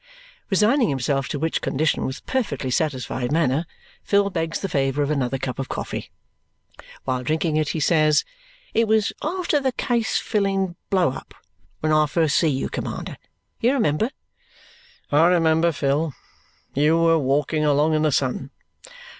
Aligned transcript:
Resigning 0.49 0.89
himself 0.89 1.27
to 1.27 1.37
which 1.37 1.61
condition 1.61 2.07
with 2.07 2.17
a 2.17 2.23
perfectly 2.23 2.71
satisfied 2.71 3.31
manner, 3.31 3.67
Phil 4.01 4.31
begs 4.31 4.59
the 4.59 4.67
favour 4.67 5.03
of 5.03 5.11
another 5.11 5.37
cup 5.37 5.59
of 5.59 5.69
coffee. 5.69 6.09
While 7.03 7.21
drinking 7.21 7.57
it, 7.57 7.69
he 7.69 7.79
says, 7.79 8.25
"It 8.73 8.87
was 8.87 9.13
after 9.21 9.59
the 9.59 9.71
case 9.71 10.17
filling 10.17 10.75
blow 10.89 11.11
up 11.11 11.35
when 11.81 11.91
I 11.93 12.07
first 12.07 12.37
see 12.39 12.47
you, 12.49 12.67
commander. 12.67 13.15
You 13.59 13.73
remember?" 13.73 14.09
"I 15.11 15.27
remember, 15.27 15.71
Phil. 15.71 16.15
You 16.73 16.97
were 16.99 17.19
walking 17.19 17.63
along 17.63 17.93
in 17.93 18.01
the 18.01 18.11
sun." 18.11 18.49